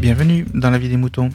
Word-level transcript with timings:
Bienvenue 0.00 0.46
dans 0.54 0.70
la 0.70 0.78
vie 0.78 0.88
des 0.88 0.96
moutons. 0.96 1.30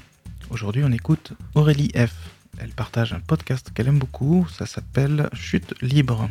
Aujourd'hui, 0.49 0.83
on 0.85 0.91
écoute 0.93 1.33
Aurélie 1.53 1.91
F. 1.97 2.15
Elle 2.59 2.69
partage 2.69 3.11
un 3.11 3.19
podcast 3.19 3.71
qu'elle 3.73 3.89
aime 3.89 3.99
beaucoup, 3.99 4.47
ça 4.47 4.65
s'appelle 4.65 5.27
Chute 5.33 5.73
libre. 5.81 6.29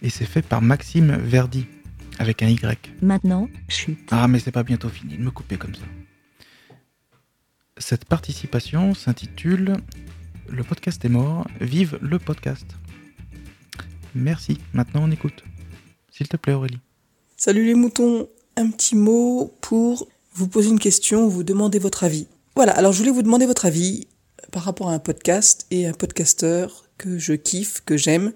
Et 0.00 0.10
c'est 0.10 0.26
fait 0.26 0.42
par 0.42 0.62
Maxime 0.62 1.16
Verdi, 1.16 1.66
avec 2.20 2.44
un 2.44 2.48
Y. 2.48 2.92
Maintenant, 3.02 3.48
chute. 3.68 3.98
Ah, 4.12 4.28
mais 4.28 4.38
c'est 4.38 4.52
pas 4.52 4.62
bientôt 4.62 4.88
fini 4.88 5.16
de 5.16 5.22
me 5.22 5.32
couper 5.32 5.56
comme 5.56 5.74
ça. 5.74 5.82
Cette 7.78 8.04
participation 8.04 8.94
s'intitule 8.94 9.74
Le 10.48 10.62
podcast 10.62 11.04
est 11.04 11.08
mort, 11.08 11.48
vive 11.60 11.98
le 12.00 12.20
podcast. 12.20 12.66
Merci, 14.14 14.58
maintenant 14.72 15.02
on 15.02 15.10
écoute. 15.10 15.42
S'il 16.12 16.28
te 16.28 16.36
plaît 16.36 16.52
Aurélie. 16.52 16.78
Salut 17.36 17.64
les 17.64 17.74
moutons, 17.74 18.28
un 18.56 18.70
petit 18.70 18.94
mot 18.94 19.52
pour 19.60 20.06
vous 20.38 20.46
poser 20.46 20.68
une 20.68 20.78
question, 20.78 21.26
vous 21.26 21.42
demander 21.42 21.80
votre 21.80 22.04
avis. 22.04 22.28
Voilà, 22.54 22.70
alors 22.72 22.92
je 22.92 22.98
voulais 22.98 23.10
vous 23.10 23.22
demander 23.22 23.44
votre 23.44 23.66
avis 23.66 24.06
par 24.52 24.62
rapport 24.62 24.88
à 24.88 24.92
un 24.92 25.00
podcast 25.00 25.66
et 25.72 25.88
un 25.88 25.92
podcasteur 25.92 26.84
que 26.96 27.18
je 27.18 27.32
kiffe, 27.32 27.82
que 27.84 27.96
j'aime, 27.96 28.32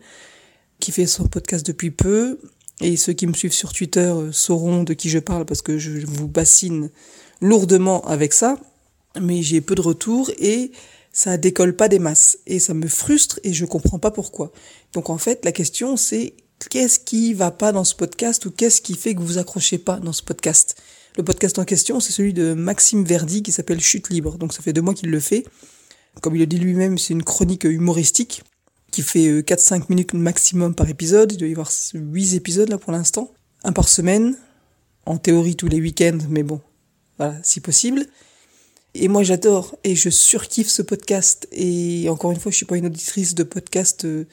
qui 0.80 0.90
fait 0.90 1.06
son 1.06 1.28
podcast 1.28 1.64
depuis 1.64 1.92
peu. 1.92 2.40
Et 2.80 2.96
ceux 2.96 3.12
qui 3.12 3.28
me 3.28 3.34
suivent 3.34 3.52
sur 3.52 3.72
Twitter 3.72 4.00
euh, 4.00 4.32
sauront 4.32 4.82
de 4.82 4.94
qui 4.94 5.10
je 5.10 5.20
parle 5.20 5.44
parce 5.44 5.62
que 5.62 5.78
je 5.78 6.04
vous 6.04 6.26
bassine 6.26 6.90
lourdement 7.40 8.04
avec 8.06 8.32
ça. 8.32 8.58
Mais 9.20 9.42
j'ai 9.42 9.60
peu 9.60 9.76
de 9.76 9.80
retours 9.80 10.28
et 10.38 10.72
ça 11.12 11.36
décolle 11.36 11.76
pas 11.76 11.86
des 11.86 12.00
masses. 12.00 12.38
Et 12.48 12.58
ça 12.58 12.74
me 12.74 12.88
frustre 12.88 13.38
et 13.44 13.52
je 13.52 13.64
comprends 13.64 14.00
pas 14.00 14.10
pourquoi. 14.10 14.50
Donc 14.92 15.08
en 15.08 15.18
fait, 15.18 15.44
la 15.44 15.52
question 15.52 15.96
c'est 15.96 16.34
qu'est-ce 16.68 16.98
qui 16.98 17.32
va 17.32 17.52
pas 17.52 17.70
dans 17.70 17.84
ce 17.84 17.94
podcast 17.94 18.44
ou 18.46 18.50
qu'est-ce 18.50 18.80
qui 18.80 18.96
fait 18.96 19.14
que 19.14 19.20
vous 19.20 19.38
accrochez 19.38 19.78
pas 19.78 20.00
dans 20.00 20.12
ce 20.12 20.24
podcast? 20.24 20.74
Le 21.16 21.22
podcast 21.22 21.58
en 21.58 21.64
question, 21.64 22.00
c'est 22.00 22.12
celui 22.12 22.32
de 22.32 22.54
Maxime 22.54 23.04
Verdi 23.04 23.42
qui 23.42 23.52
s'appelle 23.52 23.80
Chute 23.80 24.08
libre. 24.08 24.38
Donc 24.38 24.54
ça 24.54 24.62
fait 24.62 24.72
deux 24.72 24.80
mois 24.80 24.94
qu'il 24.94 25.10
le 25.10 25.20
fait. 25.20 25.44
Comme 26.22 26.36
il 26.36 26.38
le 26.38 26.46
dit 26.46 26.58
lui-même, 26.58 26.96
c'est 26.96 27.12
une 27.12 27.22
chronique 27.22 27.64
humoristique 27.64 28.42
qui 28.90 29.02
fait 29.02 29.40
4-5 29.40 29.74
euh, 29.74 29.84
minutes 29.90 30.14
maximum 30.14 30.74
par 30.74 30.88
épisode. 30.88 31.32
Il 31.32 31.38
doit 31.38 31.48
y 31.48 31.52
avoir 31.52 31.70
8 31.92 32.34
épisodes 32.34 32.68
là 32.70 32.78
pour 32.78 32.92
l'instant. 32.92 33.30
Un 33.62 33.72
par 33.72 33.88
semaine. 33.88 34.38
En 35.04 35.18
théorie 35.18 35.56
tous 35.56 35.66
les 35.66 35.80
week-ends, 35.80 36.20
mais 36.28 36.44
bon, 36.44 36.60
voilà, 37.18 37.34
si 37.42 37.58
possible. 37.58 38.06
Et 38.94 39.08
moi 39.08 39.24
j'adore 39.24 39.76
et 39.82 39.96
je 39.96 40.10
surkiffe 40.10 40.68
ce 40.68 40.80
podcast. 40.80 41.48
Et 41.52 42.08
encore 42.08 42.30
une 42.30 42.38
fois, 42.38 42.52
je 42.52 42.56
suis 42.56 42.66
pas 42.66 42.76
une 42.76 42.86
auditrice 42.86 43.34
de 43.34 43.42
podcast 43.42 44.04
euh, 44.04 44.24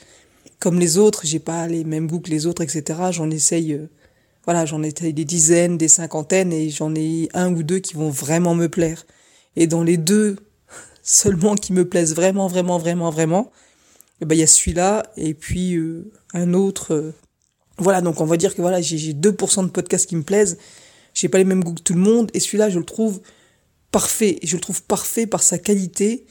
comme 0.60 0.80
les 0.80 0.98
autres. 0.98 1.22
J'ai 1.26 1.40
pas 1.40 1.68
les 1.68 1.84
mêmes 1.84 2.08
goûts 2.08 2.20
que 2.20 2.30
les 2.30 2.46
autres, 2.46 2.62
etc. 2.62 3.00
J'en 3.12 3.32
essaye, 3.32 3.74
euh, 3.74 3.90
voilà, 4.46 4.66
j'en 4.66 4.82
essaye 4.84 5.14
des 5.14 5.26
dizaines, 5.26 5.78
des 5.78 5.88
cinquantaines 5.88 6.52
et 6.54 6.70
j'en 6.70 6.94
ai 6.96 7.30
un 7.34 7.54
ou 7.54 7.64
deux 7.64 7.80
qui 7.80 7.96
vont 7.96 8.10
vraiment 8.10 8.56
me 8.56 8.68
plaire. 8.68 9.06
Et 9.56 9.68
dans 9.68 9.84
les 9.84 9.98
deux 9.98 10.38
seulement 11.04 11.56
qui 11.56 11.74
me 11.74 11.88
plaisent 11.88 12.16
vraiment, 12.16 12.48
vraiment, 12.48 12.78
vraiment, 12.78 13.10
vraiment, 13.10 13.52
eh 14.22 14.26
ben 14.26 14.36
il 14.36 14.40
y 14.40 14.44
a 14.44 14.48
celui-là 14.48 15.04
et 15.18 15.34
puis 15.34 15.76
euh, 15.76 16.12
un 16.34 16.54
autre. 16.54 16.94
Euh, 16.94 17.14
voilà, 17.78 18.02
donc 18.02 18.20
on 18.22 18.26
va 18.26 18.38
dire 18.38 18.56
que 18.56 18.62
voilà, 18.62 18.82
j'ai 18.82 19.14
2% 19.14 19.64
de 19.64 19.70
podcasts 19.70 20.08
qui 20.08 20.16
me 20.16 20.24
plaisent. 20.24 20.58
J'ai 21.14 21.30
pas 21.30 21.38
les 21.38 21.46
mêmes 21.46 21.64
goûts 21.64 21.74
que 21.74 21.82
tout 21.82 21.94
le 21.94 22.00
monde 22.00 22.30
et 22.34 22.40
celui-là, 22.40 22.70
je 22.70 22.80
le 22.80 22.86
trouve 22.86 23.22
parfait. 23.92 24.40
Je 24.44 24.56
le 24.56 24.62
trouve 24.62 24.84
parfait 24.84 25.26
par 25.26 25.44
sa 25.44 25.58
qualité. 25.58 26.26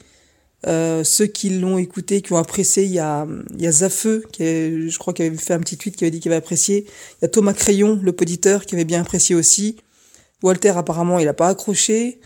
Euh, 0.67 1.03
ceux 1.03 1.25
qui 1.25 1.49
l'ont 1.49 1.77
écouté, 1.77 2.21
qui 2.21 2.33
ont 2.33 2.37
apprécié, 2.37 2.83
il 2.83 2.91
y 2.91 2.99
a, 2.99 3.25
il 3.55 3.61
y 3.61 3.67
a 3.67 3.71
Zafeu, 3.71 4.23
qui 4.31 4.89
je 4.89 4.97
crois 4.97 5.13
qu'il 5.13 5.25
avait 5.25 5.37
fait 5.37 5.53
un 5.53 5.59
petit 5.59 5.77
tweet 5.77 5.95
qui 5.95 6.03
avait 6.03 6.11
dit 6.11 6.19
qu'il 6.19 6.31
avait 6.31 6.39
apprécié. 6.39 6.85
Il 6.85 7.21
y 7.21 7.25
a 7.25 7.29
Thomas 7.29 7.53
Crayon, 7.53 7.99
le 8.01 8.11
poditeur, 8.11 8.65
qui 8.65 8.75
avait 8.75 8.85
bien 8.85 9.01
apprécié 9.01 9.35
aussi. 9.35 9.77
Walter, 10.43 10.69
apparemment, 10.69 11.19
il 11.19 11.27
a 11.27 11.33
pas 11.33 11.47
accroché. 11.47 12.19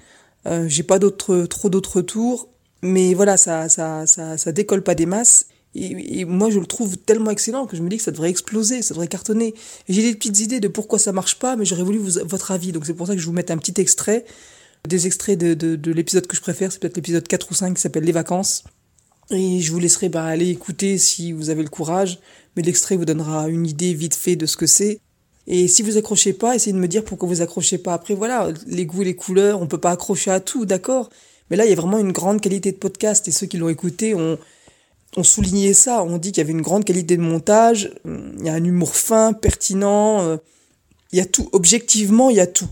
Euh, 0.46 0.66
j'ai 0.68 0.84
pas 0.84 1.00
d'autres, 1.00 1.46
trop 1.46 1.70
d'autres 1.70 1.98
retours. 1.98 2.50
Mais 2.82 3.14
voilà, 3.14 3.38
ça, 3.38 3.70
ça, 3.70 4.06
ça, 4.08 4.38
ça 4.38 4.52
décolle 4.52 4.84
pas 4.84 4.96
des 4.96 5.06
masses. 5.06 5.46
Et, 5.76 6.26
moi, 6.26 6.52
je 6.52 6.60
le 6.60 6.66
trouve 6.66 6.98
tellement 6.98 7.32
excellent 7.32 7.66
que 7.66 7.76
je 7.76 7.82
me 7.82 7.90
dis 7.90 7.98
que 7.98 8.04
ça 8.04 8.12
devrait 8.12 8.30
exploser, 8.30 8.82
ça 8.82 8.94
devrait 8.94 9.08
cartonner. 9.08 9.56
Et 9.88 9.94
j'ai 9.94 10.04
des 10.04 10.14
petites 10.14 10.40
idées 10.40 10.60
de 10.60 10.68
pourquoi 10.68 11.00
ça 11.00 11.12
marche 11.12 11.40
pas, 11.40 11.56
mais 11.56 11.66
j'aurais 11.66 11.84
voulu 11.84 12.00
votre 12.00 12.52
avis. 12.52 12.72
Donc 12.72 12.86
c'est 12.86 12.94
pour 12.94 13.08
ça 13.08 13.16
que 13.16 13.22
je 13.22 13.26
vous 13.26 13.34
mette 13.34 13.50
un 13.50 13.58
petit 13.58 13.80
extrait. 13.82 14.26
Des 14.88 15.08
extraits 15.08 15.40
de, 15.40 15.54
de, 15.54 15.78
de 15.78 15.92
l'épisode 15.94 16.28
que 16.28 16.36
je 16.36 16.42
préfère, 16.42 16.72
c'est 16.72 16.80
peut-être 16.80 16.98
l'épisode 16.98 17.26
4 17.26 17.52
ou 17.52 17.54
5 17.54 17.76
qui 17.76 17.82
s'appelle 17.82 18.04
Les 18.04 18.12
vacances. 18.12 18.66
Et 19.32 19.62
je 19.62 19.72
vous 19.72 19.80
laisserai 19.80 20.10
bah, 20.10 20.26
aller 20.26 20.50
écouter 20.50 20.98
si 20.98 21.32
vous 21.32 21.50
avez 21.50 21.64
le 21.64 21.70
courage. 21.70 22.20
Mais 22.56 22.64
l'extrait 22.64 22.98
vous 22.98 23.06
donnera 23.06 23.48
une 23.48 23.66
idée 23.66 23.94
vite 23.94 24.16
fait 24.16 24.36
de 24.36 24.46
ce 24.46 24.58
que 24.58 24.68
c'est. 24.68 25.00
Et 25.48 25.68
si 25.68 25.84
vous 25.84 25.98
accrochez 25.98 26.34
pas, 26.34 26.56
essayez 26.56 26.74
de 26.74 26.78
me 26.80 26.88
dire 26.88 27.04
pourquoi 27.04 27.28
vous 27.28 27.42
accrochez 27.42 27.78
pas. 27.78 27.94
Après, 27.94 28.14
voilà, 28.14 28.50
les 28.68 28.86
goûts 28.86 29.04
les 29.04 29.16
couleurs, 29.16 29.62
on 29.62 29.68
peut 29.68 29.78
pas 29.78 29.92
accrocher 29.92 30.32
à 30.32 30.40
tout, 30.40 30.66
d'accord. 30.66 31.10
Mais 31.50 31.58
là, 31.58 31.66
il 31.66 31.70
y 31.70 31.74
a 31.74 31.76
vraiment 31.76 32.00
une 32.00 32.12
grande 32.12 32.42
qualité 32.42 32.72
de 32.72 32.78
podcast 32.78 33.28
et 33.28 33.32
ceux 33.32 33.48
qui 33.48 33.58
l'ont 33.58 33.70
écouté 33.70 34.16
ont, 34.16 34.38
ont 35.18 35.24
souligné 35.24 35.74
ça. 35.74 36.04
On 36.04 36.18
dit 36.18 36.32
qu'il 36.32 36.42
y 36.42 36.46
avait 36.46 36.54
une 36.54 36.62
grande 36.62 36.86
qualité 36.86 37.18
de 37.18 37.22
montage, 37.22 37.92
il 38.06 38.46
y 38.46 38.50
a 38.50 38.54
un 38.54 38.64
humour 38.64 38.96
fin, 38.96 39.34
pertinent, 39.34 40.22
euh, 40.22 40.38
il 41.12 41.20
y 41.20 41.22
a 41.22 41.26
tout. 41.26 41.50
Objectivement, 41.52 42.30
il 42.30 42.38
y 42.38 42.42
a 42.42 42.48
tout. 42.48 42.70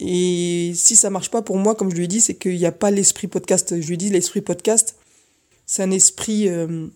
Et 0.00 0.72
si 0.74 0.96
ça 0.96 1.10
marche 1.10 1.30
pas 1.30 1.42
pour 1.42 1.56
moi, 1.56 1.74
comme 1.74 1.90
je 1.90 1.96
lui 1.96 2.04
ai 2.04 2.08
dit, 2.08 2.20
c'est 2.20 2.34
qu'il 2.34 2.56
n'y 2.56 2.66
a 2.66 2.72
pas 2.72 2.90
l'esprit 2.90 3.28
podcast. 3.28 3.80
Je 3.80 3.86
lui 3.86 3.94
ai 3.94 3.96
dit, 3.96 4.10
l'esprit 4.10 4.40
podcast, 4.40 4.96
c'est 5.64 5.82
un 5.82 5.90
esprit, 5.90 6.48
euh, 6.48 6.86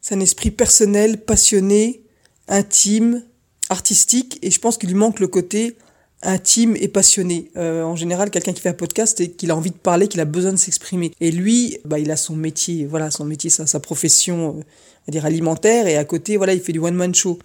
c'est 0.00 0.14
un 0.14 0.20
esprit 0.20 0.50
personnel, 0.50 1.22
passionné, 1.22 2.02
intime, 2.48 3.22
artistique. 3.68 4.38
Et 4.42 4.50
je 4.50 4.58
pense 4.58 4.78
qu'il 4.78 4.88
lui 4.88 4.96
manque 4.96 5.20
le 5.20 5.28
côté 5.28 5.76
intime 6.22 6.76
et 6.76 6.88
passionné. 6.88 7.50
Euh, 7.56 7.82
en 7.82 7.94
général, 7.94 8.30
quelqu'un 8.30 8.52
qui 8.52 8.60
fait 8.60 8.70
un 8.70 8.74
podcast 8.74 9.20
et 9.20 9.30
qu'il 9.30 9.50
a 9.50 9.56
envie 9.56 9.70
de 9.70 9.76
parler, 9.76 10.08
qu'il 10.08 10.20
a 10.20 10.24
besoin 10.24 10.52
de 10.52 10.56
s'exprimer. 10.56 11.12
Et 11.20 11.30
lui, 11.30 11.78
bah, 11.84 11.98
il 11.98 12.10
a 12.10 12.16
son 12.16 12.36
métier, 12.36 12.86
voilà, 12.86 13.10
son 13.10 13.24
métier, 13.24 13.50
sa, 13.50 13.66
sa 13.66 13.80
profession, 13.80 14.56
euh, 14.58 15.10
dire 15.10 15.26
alimentaire, 15.26 15.86
et 15.86 15.96
à 15.96 16.04
côté, 16.04 16.36
voilà, 16.36 16.54
il 16.54 16.60
fait 16.60 16.72
du 16.72 16.78
one 16.78 16.94
man 16.94 17.14
show. 17.14 17.38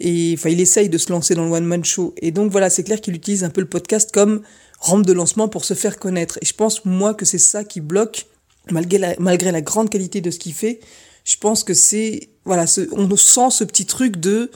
Et 0.00 0.34
enfin, 0.36 0.50
il 0.50 0.60
essaye 0.60 0.88
de 0.88 0.98
se 0.98 1.10
lancer 1.10 1.34
dans 1.34 1.44
le 1.44 1.50
one 1.50 1.64
man 1.64 1.84
show. 1.84 2.14
Et 2.20 2.30
donc 2.30 2.50
voilà, 2.50 2.70
c'est 2.70 2.84
clair 2.84 3.00
qu'il 3.00 3.14
utilise 3.14 3.44
un 3.44 3.50
peu 3.50 3.60
le 3.60 3.68
podcast 3.68 4.10
comme 4.12 4.42
rampe 4.78 5.04
de 5.04 5.12
lancement 5.12 5.48
pour 5.48 5.64
se 5.64 5.74
faire 5.74 5.98
connaître. 5.98 6.38
Et 6.40 6.46
je 6.46 6.54
pense 6.54 6.84
moi 6.84 7.14
que 7.14 7.24
c'est 7.24 7.38
ça 7.38 7.64
qui 7.64 7.80
bloque, 7.80 8.26
malgré 8.70 8.98
la, 8.98 9.14
malgré 9.18 9.50
la 9.50 9.60
grande 9.60 9.90
qualité 9.90 10.20
de 10.20 10.30
ce 10.30 10.38
qu'il 10.38 10.54
fait. 10.54 10.80
Je 11.24 11.36
pense 11.36 11.64
que 11.64 11.74
c'est 11.74 12.30
voilà, 12.44 12.66
ce, 12.66 12.82
on 12.92 13.14
sent 13.16 13.50
ce 13.50 13.64
petit 13.64 13.86
truc 13.86 14.16
de 14.16 14.50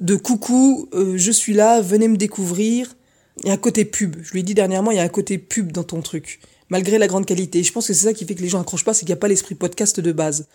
de 0.00 0.14
coucou, 0.14 0.88
euh, 0.92 1.16
je 1.16 1.32
suis 1.32 1.54
là, 1.54 1.80
venez 1.80 2.06
me 2.08 2.16
découvrir. 2.16 2.94
Il 3.42 3.48
y 3.48 3.50
a 3.50 3.54
un 3.54 3.58
côté 3.58 3.84
pub. 3.84 4.16
Je 4.22 4.32
lui 4.32 4.40
ai 4.40 4.42
dit 4.42 4.54
dernièrement, 4.54 4.90
il 4.90 4.96
y 4.96 5.00
a 5.00 5.02
un 5.02 5.08
côté 5.08 5.38
pub 5.38 5.72
dans 5.72 5.84
ton 5.84 6.02
truc, 6.02 6.40
malgré 6.68 6.98
la 6.98 7.06
grande 7.06 7.26
qualité. 7.26 7.62
je 7.62 7.72
pense 7.72 7.86
que 7.86 7.92
c'est 7.92 8.06
ça 8.06 8.12
qui 8.12 8.24
fait 8.24 8.34
que 8.34 8.42
les 8.42 8.48
gens 8.48 8.60
accrochent 8.60 8.84
pas, 8.84 8.94
c'est 8.94 9.00
qu'il 9.00 9.08
n'y 9.08 9.18
a 9.18 9.20
pas 9.20 9.28
l'esprit 9.28 9.54
podcast 9.54 10.00
de 10.00 10.12
base. 10.12 10.46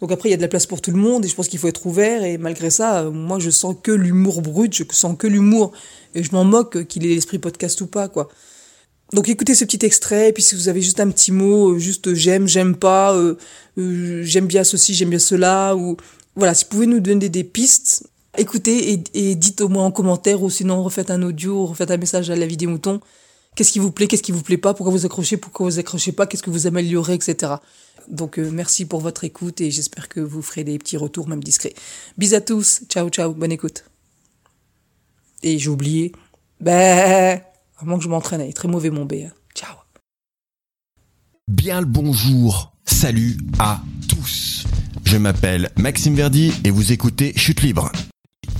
Donc 0.00 0.12
après, 0.12 0.28
il 0.28 0.32
y 0.32 0.34
a 0.34 0.36
de 0.36 0.42
la 0.42 0.48
place 0.48 0.66
pour 0.66 0.80
tout 0.80 0.90
le 0.90 0.96
monde 0.96 1.24
et 1.24 1.28
je 1.28 1.34
pense 1.34 1.48
qu'il 1.48 1.58
faut 1.58 1.68
être 1.68 1.86
ouvert. 1.86 2.22
Et 2.24 2.38
malgré 2.38 2.70
ça, 2.70 3.02
euh, 3.02 3.10
moi, 3.10 3.38
je 3.38 3.50
sens 3.50 3.76
que 3.82 3.92
l'humour 3.92 4.40
brut, 4.40 4.74
je 4.74 4.84
sens 4.90 5.16
que 5.18 5.26
l'humour. 5.26 5.72
Et 6.14 6.22
je 6.22 6.32
m'en 6.32 6.44
moque 6.44 6.86
qu'il 6.86 7.04
ait 7.04 7.14
l'esprit 7.14 7.38
podcast 7.38 7.80
ou 7.80 7.86
pas, 7.86 8.08
quoi. 8.08 8.28
Donc 9.12 9.28
écoutez 9.28 9.56
ce 9.56 9.64
petit 9.64 9.84
extrait, 9.84 10.28
et 10.28 10.32
puis 10.32 10.42
si 10.42 10.54
vous 10.54 10.68
avez 10.68 10.80
juste 10.80 11.00
un 11.00 11.10
petit 11.10 11.32
mot, 11.32 11.72
euh, 11.72 11.78
juste 11.78 12.14
j'aime, 12.14 12.46
j'aime 12.46 12.76
pas, 12.76 13.20
j'aime 13.76 14.46
bien 14.46 14.62
ceci, 14.62 14.94
j'aime 14.94 15.10
bien 15.10 15.18
cela, 15.18 15.74
ou 15.74 15.96
voilà, 16.36 16.54
si 16.54 16.64
vous 16.64 16.70
pouvez 16.70 16.86
nous 16.86 17.00
donner 17.00 17.28
des 17.28 17.42
pistes, 17.42 18.08
écoutez 18.38 18.92
et, 18.92 19.02
et, 19.14 19.34
dites 19.34 19.62
au 19.62 19.68
moins 19.68 19.84
en 19.84 19.90
commentaire 19.90 20.44
ou 20.44 20.48
sinon 20.48 20.84
refaites 20.84 21.10
un 21.10 21.22
audio, 21.22 21.66
refaites 21.66 21.90
un 21.90 21.96
message 21.96 22.30
à 22.30 22.36
la 22.36 22.46
vidéo 22.46 22.70
mouton. 22.70 23.00
Qu'est-ce 23.56 23.72
qui 23.72 23.80
vous 23.80 23.90
plaît, 23.90 24.06
qu'est-ce 24.06 24.22
qui 24.22 24.30
vous 24.30 24.42
plaît 24.42 24.56
pas, 24.56 24.74
pourquoi 24.74 24.92
vous 24.92 25.04
accrochez, 25.04 25.36
pourquoi 25.36 25.66
vous 25.66 25.78
accrochez 25.80 26.12
pas, 26.12 26.26
qu'est-ce 26.26 26.42
que 26.42 26.50
vous 26.50 26.68
améliorez, 26.68 27.14
etc. 27.14 27.54
Donc 28.08 28.38
euh, 28.38 28.50
merci 28.50 28.84
pour 28.84 29.00
votre 29.00 29.24
écoute 29.24 29.60
et 29.60 29.70
j'espère 29.70 30.08
que 30.08 30.20
vous 30.20 30.42
ferez 30.42 30.64
des 30.64 30.78
petits 30.78 30.96
retours 30.96 31.28
même 31.28 31.42
discrets. 31.42 31.74
Bis 32.18 32.34
à 32.34 32.40
tous, 32.40 32.82
ciao 32.88 33.08
ciao, 33.08 33.32
bonne 33.32 33.52
écoute. 33.52 33.84
Et 35.42 35.58
j'ai 35.58 35.70
oublié, 35.70 36.12
ben, 36.60 37.40
à 37.78 37.84
moins 37.84 37.98
que 37.98 38.04
je 38.04 38.08
m'entraîne, 38.08 38.40
est 38.40 38.52
très 38.52 38.68
mauvais 38.68 38.90
mon 38.90 39.04
B. 39.04 39.14
Hein. 39.24 39.32
Ciao. 39.54 39.74
Bien 41.48 41.80
le 41.80 41.86
bonjour, 41.86 42.72
salut 42.84 43.36
à 43.58 43.80
tous. 44.08 44.64
Je 45.04 45.16
m'appelle 45.16 45.70
Maxime 45.76 46.14
Verdi 46.14 46.52
et 46.64 46.70
vous 46.70 46.92
écoutez 46.92 47.32
Chute 47.36 47.62
Libre. 47.62 47.90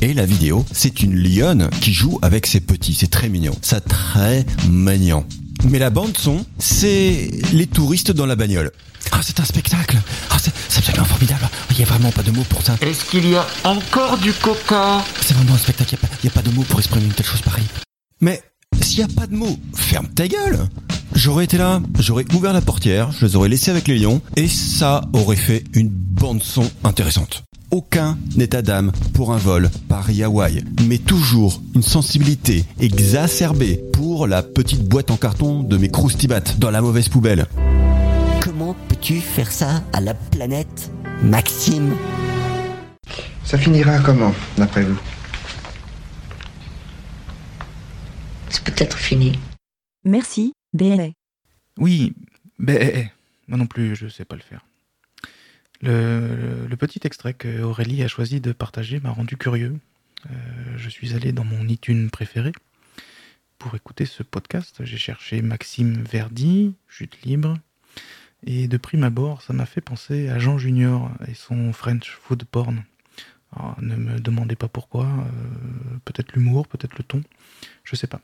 Et 0.03 0.15
la 0.15 0.25
vidéo, 0.25 0.65
c'est 0.73 1.03
une 1.03 1.15
lionne 1.15 1.69
qui 1.83 1.93
joue 1.93 2.19
avec 2.23 2.47
ses 2.47 2.61
petits. 2.61 2.95
C'est 2.95 3.11
très 3.11 3.29
mignon. 3.29 3.55
Ça 3.61 3.83
très 3.83 4.47
mignon. 4.67 5.27
Mais 5.69 5.79
la 5.79 5.91
bande 5.91 6.17
son, 6.17 6.47
c'est 6.59 7.31
les 7.53 7.67
touristes 7.67 8.11
dans 8.11 8.25
la 8.25 8.35
bagnole. 8.35 8.73
Ah, 9.13 9.21
c'est 9.23 9.39
un 9.41 9.45
spectacle. 9.45 9.99
Ah, 10.31 10.39
c'est 10.41 10.79
absolument 10.79 11.05
formidable. 11.05 11.47
Il 11.71 11.77
n'y 11.77 11.83
a 11.83 11.87
vraiment 11.87 12.11
pas 12.13 12.23
de 12.23 12.31
mots 12.31 12.47
pour 12.49 12.63
ça. 12.63 12.77
Est-ce 12.81 13.05
qu'il 13.11 13.29
y 13.29 13.37
a 13.37 13.47
encore 13.65 14.17
du 14.17 14.33
coca? 14.33 15.05
C'est 15.21 15.35
vraiment 15.35 15.55
un 15.55 15.59
spectacle. 15.59 15.97
Il 16.23 16.27
n'y 16.27 16.31
a, 16.31 16.33
pas 16.33 16.43
de 16.43 16.51
mots 16.55 16.63
pour 16.63 16.79
exprimer 16.79 17.05
une 17.05 17.13
telle 17.13 17.27
chose 17.27 17.43
pareille. 17.43 17.67
Mais 18.23 18.43
s'il 18.81 19.05
n'y 19.05 19.05
a 19.05 19.15
pas 19.15 19.27
de 19.27 19.35
mots, 19.35 19.59
ferme 19.75 20.09
ta 20.09 20.29
gueule. 20.29 20.67
J'aurais 21.15 21.45
été 21.45 21.59
là, 21.59 21.83
j'aurais 21.99 22.25
ouvert 22.33 22.55
la 22.55 22.63
portière, 22.63 23.13
je 23.13 23.27
les 23.27 23.37
aurais 23.37 23.51
laissés 23.51 23.71
avec 23.71 23.89
les 23.89 23.99
lions, 23.99 24.23
et 24.37 24.49
ça 24.49 25.03
aurait 25.13 25.37
fait 25.37 25.65
une 25.75 25.89
bande 25.89 26.43
son 26.43 26.71
intéressante. 26.85 27.45
Aucun 27.71 28.19
état 28.39 28.63
d'âme 28.63 28.93
pour 29.15 29.33
un 29.33 29.37
vol 29.37 29.71
Paris-Hawaï, 29.89 30.65
mais 30.87 30.99
toujours 30.99 31.63
une 31.75 31.83
sensibilité 31.83 32.65
exacerbée 32.81 33.83
pour 33.93 34.27
la 34.27 34.43
petite 34.43 34.89
boîte 34.89 35.11
en 35.11 35.17
carton 35.17 35.63
de 35.63 35.77
mes 35.77 35.89
croustibats 35.89 36.41
dans 36.59 36.71
la 36.71 36.81
mauvaise 36.81 37.09
poubelle. 37.09 37.47
Comment 38.43 38.75
peux-tu 38.89 39.21
faire 39.21 39.53
ça 39.53 39.83
à 39.93 40.01
la 40.01 40.15
planète, 40.15 40.91
Maxime? 41.23 41.95
Ça 43.45 43.59
finira 43.59 43.99
comment, 44.01 44.35
d'après 44.57 44.83
vous? 44.83 44.99
C'est 48.49 48.65
peut-être 48.65 48.97
fini. 48.97 49.39
Merci, 50.05 50.53
BLA. 50.73 51.09
Oui, 51.79 52.15
ben, 52.59 53.09
moi 53.49 53.59
non 53.59 53.67
plus, 53.67 53.97
je 53.97 54.09
sais 54.09 54.25
pas 54.25 54.37
le 54.37 54.43
faire. 54.43 54.61
Le, 55.83 56.75
petit 56.77 57.01
extrait 57.05 57.35
que 57.35 57.63
Aurélie 57.63 58.03
a 58.03 58.09
choisi 58.09 58.41
de 58.41 58.53
partager 58.53 59.01
m'a 59.01 59.11
rendu 59.11 59.37
curieux. 59.37 59.79
Euh, 60.27 60.33
je 60.77 60.89
suis 60.89 61.15
allé 61.15 61.33
dans 61.33 61.45
mon 61.45 61.67
iTunes 61.69 62.11
préféré 62.11 62.53
pour 63.59 63.75
écouter 63.75 64.07
ce 64.07 64.23
podcast. 64.23 64.85
J'ai 64.85 64.97
cherché 64.99 65.43
Maxime 65.43 66.03
Verdi, 66.03 66.75
Chute 66.89 67.23
libre, 67.23 67.57
et 68.47 68.69
de 68.69 68.77
prime 68.77 69.05
abord, 69.05 69.43
ça 69.43 69.53
m'a 69.53 69.67
fait 69.67 69.81
penser 69.81 70.29
à 70.29 70.39
Jean 70.39 70.59
Junior 70.59 71.11
et 71.29 71.35
son 71.35 71.73
French 71.73 72.11
food 72.23 72.45
porn. 72.45 72.85
Alors, 73.55 73.77
ne 73.83 73.97
me 73.97 74.21
demandez 74.21 74.57
pas 74.57 74.69
pourquoi, 74.69 75.05
euh, 75.05 75.99
peut-être 76.05 76.33
l'humour, 76.33 76.69
peut-être 76.69 76.97
le 76.97 77.05
ton, 77.05 77.23
je 77.85 77.97
sais 77.97 78.07
pas. 78.07 78.21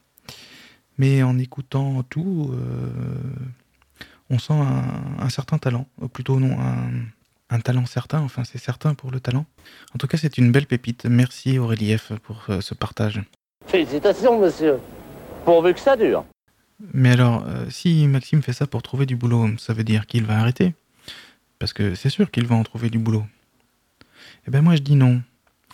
Mais 0.98 1.22
en 1.22 1.38
écoutant 1.38 2.02
tout, 2.04 2.50
euh, 2.54 3.20
on 4.30 4.38
sent 4.38 4.54
un, 4.54 5.28
certain 5.28 5.58
talent, 5.58 5.86
plutôt 6.12 6.40
non, 6.40 6.58
un, 6.58 6.90
un 7.50 7.60
talent 7.60 7.86
certain, 7.86 8.20
enfin 8.20 8.44
c'est 8.44 8.58
certain 8.58 8.94
pour 8.94 9.10
le 9.10 9.20
talent. 9.20 9.46
En 9.94 9.98
tout 9.98 10.06
cas, 10.06 10.16
c'est 10.18 10.38
une 10.38 10.52
belle 10.52 10.66
pépite. 10.66 11.06
Merci 11.06 11.58
Aurélie 11.58 11.96
F 11.96 12.12
pour 12.22 12.44
euh, 12.48 12.60
ce 12.60 12.74
partage. 12.74 13.22
Félicitations, 13.66 14.40
monsieur. 14.40 14.78
Pourvu 15.44 15.74
que 15.74 15.80
ça 15.80 15.96
dure. 15.96 16.24
Mais 16.92 17.10
alors, 17.10 17.44
euh, 17.46 17.66
si 17.70 18.06
Maxime 18.06 18.42
fait 18.42 18.52
ça 18.52 18.66
pour 18.66 18.82
trouver 18.82 19.06
du 19.06 19.16
boulot, 19.16 19.48
ça 19.58 19.72
veut 19.72 19.84
dire 19.84 20.06
qu'il 20.06 20.24
va 20.24 20.38
arrêter 20.38 20.74
Parce 21.58 21.72
que 21.72 21.94
c'est 21.94 22.10
sûr 22.10 22.30
qu'il 22.30 22.46
va 22.46 22.56
en 22.56 22.64
trouver 22.64 22.90
du 22.90 22.98
boulot. 22.98 23.24
Eh 24.46 24.50
ben 24.50 24.62
moi 24.62 24.76
je 24.76 24.82
dis 24.82 24.96
non. 24.96 25.22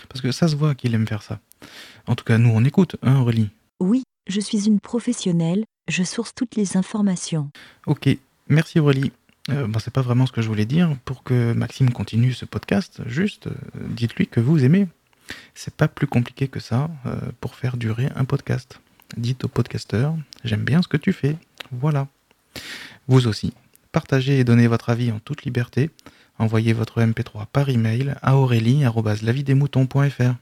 Parce 0.09 0.21
que 0.21 0.33
ça 0.33 0.49
se 0.49 0.57
voit 0.57 0.75
qu'il 0.75 0.95
aime 0.95 1.07
faire 1.07 1.23
ça. 1.23 1.41
En 2.07 2.15
tout 2.15 2.25
cas, 2.25 2.39
nous 2.39 2.51
on 2.55 2.65
écoute, 2.65 2.97
hein 3.03 3.21
Aurélie? 3.21 3.51
Oui, 3.81 4.03
je 4.27 4.41
suis 4.41 4.67
une 4.67 4.81
professionnelle, 4.81 5.65
je 5.89 6.03
source 6.03 6.35
toutes 6.35 6.57
les 6.57 6.77
informations. 6.77 7.51
Ok, 7.87 8.09
merci 8.49 8.79
Aurélie. 8.79 9.13
Euh, 9.51 9.67
bon, 9.67 9.79
c'est 9.79 9.93
pas 9.93 10.03
vraiment 10.03 10.27
ce 10.27 10.33
que 10.33 10.43
je 10.43 10.49
voulais 10.49 10.67
dire. 10.67 10.97
Pour 11.05 11.25
que 11.25 11.53
Maxime 11.53 11.91
continue 11.91 12.33
ce 12.33 12.45
podcast, 12.45 13.03
juste 13.07 13.49
euh, 13.49 13.55
dites-lui 13.75 14.29
que 14.29 14.41
vous 14.41 14.65
aimez. 14.65 14.87
C'est 15.55 15.75
pas 15.75 15.89
plus 15.89 16.07
compliqué 16.07 16.49
que 16.49 16.61
ça 16.61 16.91
euh, 17.07 17.17
pour 17.41 17.55
faire 17.55 17.77
durer 17.77 18.09
un 18.15 18.25
podcast. 18.25 18.81
Dites 19.17 19.45
au 19.45 19.49
podcasteur, 19.49 20.15
j'aime 20.45 20.65
bien 20.65 20.83
ce 20.83 20.89
que 20.89 20.97
tu 20.97 21.13
fais. 21.13 21.37
Voilà. 21.71 22.09
Vous 23.09 23.27
aussi. 23.27 23.53
Partagez 23.93 24.39
et 24.39 24.45
donnez 24.45 24.69
votre 24.69 24.91
avis 24.91 25.11
en 25.13 25.19
toute 25.19 25.45
liberté. 25.45 25.91
Envoyez 26.39 26.73
votre 26.73 27.01
MP3 27.01 27.47
par 27.53 27.69
email 27.69 28.15
à 28.23 28.37
aurélie.lavidesmoutons.fr. 28.37 30.35